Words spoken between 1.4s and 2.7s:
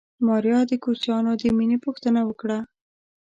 د مېنې پوښتنه وکړه.